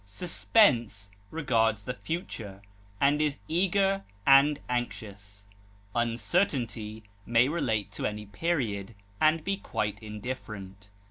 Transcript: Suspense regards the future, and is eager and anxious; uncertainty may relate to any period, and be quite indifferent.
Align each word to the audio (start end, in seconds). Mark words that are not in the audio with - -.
Suspense 0.03 1.11
regards 1.29 1.83
the 1.83 1.93
future, 1.93 2.63
and 2.99 3.21
is 3.21 3.41
eager 3.47 4.03
and 4.25 4.59
anxious; 4.67 5.45
uncertainty 5.93 7.03
may 7.23 7.47
relate 7.47 7.91
to 7.91 8.07
any 8.07 8.25
period, 8.25 8.95
and 9.21 9.43
be 9.43 9.57
quite 9.57 10.01
indifferent. 10.01 10.89